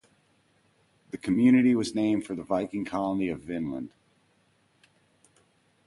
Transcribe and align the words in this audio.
The 1.11 1.19
community 1.19 1.75
was 1.75 1.93
named 1.93 2.25
for 2.25 2.33
the 2.33 2.41
Viking 2.41 2.85
colony 2.85 3.29
of 3.29 3.41
Vinland. 3.41 3.91